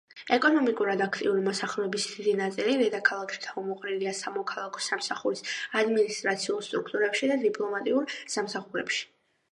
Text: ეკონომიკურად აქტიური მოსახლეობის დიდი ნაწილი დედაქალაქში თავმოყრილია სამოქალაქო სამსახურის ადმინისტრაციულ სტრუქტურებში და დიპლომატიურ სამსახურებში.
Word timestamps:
ეკონომიკურად 0.35 1.01
აქტიური 1.05 1.43
მოსახლეობის 1.47 2.07
დიდი 2.13 2.33
ნაწილი 2.39 2.73
დედაქალაქში 2.79 3.43
თავმოყრილია 3.43 4.15
სამოქალაქო 4.21 4.83
სამსახურის 4.87 5.45
ადმინისტრაციულ 5.83 6.67
სტრუქტურებში 6.71 7.31
და 7.33 7.41
დიპლომატიურ 7.49 8.15
სამსახურებში. 8.39 9.07